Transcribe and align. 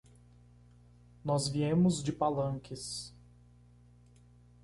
Nós 1.23 1.47
viemos 1.47 2.01
de 2.01 2.11
Palanques. 2.11 3.13